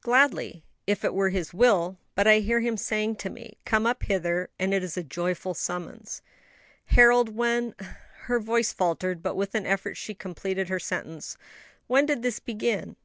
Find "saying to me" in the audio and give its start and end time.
2.76-3.58